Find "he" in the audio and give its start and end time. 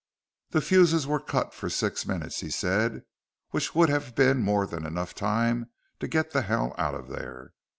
2.39-2.49